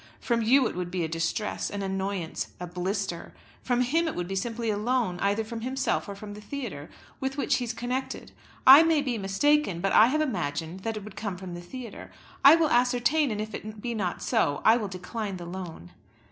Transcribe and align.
From 0.19 0.41
you 0.41 0.65
it 0.67 0.75
would 0.75 0.89
be 0.89 1.03
a 1.03 1.07
distress, 1.07 1.69
an 1.69 1.83
annoyance, 1.83 2.47
a 2.59 2.65
blister. 2.65 3.35
From 3.61 3.81
him 3.81 4.07
it 4.07 4.15
would 4.15 4.27
be 4.27 4.35
simply 4.35 4.71
a 4.71 4.75
loan 4.79 5.19
either 5.19 5.43
from 5.43 5.61
himself 5.61 6.09
or 6.09 6.15
from 6.15 6.33
the 6.33 6.41
theatre 6.41 6.89
with 7.19 7.37
which 7.37 7.57
he 7.57 7.65
is 7.65 7.71
connected. 7.73 8.31
I 8.65 8.81
may 8.81 9.03
be 9.03 9.19
mistaken, 9.19 9.79
but 9.79 9.91
I 9.91 10.07
have 10.07 10.19
imagined 10.21 10.79
that 10.79 10.97
it 10.97 11.03
would 11.03 11.15
come 11.15 11.37
from 11.37 11.53
the 11.53 11.61
theatre; 11.61 12.09
I 12.43 12.55
will 12.55 12.71
ascertain, 12.71 13.29
and 13.29 13.39
if 13.39 13.53
it 13.53 13.79
be 13.79 13.93
not 13.93 14.23
so, 14.23 14.63
I 14.65 14.75
will 14.75 14.87
decline 14.87 15.37
the 15.37 15.45
loan." 15.45 15.91